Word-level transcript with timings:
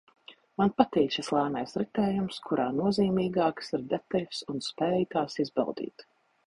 Man 0.61 0.71
patīk 0.81 1.11
šis 1.15 1.29
lēnais 1.35 1.77
ritējums, 1.81 2.39
kurā 2.47 2.65
nozīmīgākas 2.81 3.73
ir 3.79 3.87
detaļas 3.95 4.43
un 4.55 4.69
spēja 4.71 5.11
tās 5.17 5.43
izbaudīt 5.47 6.11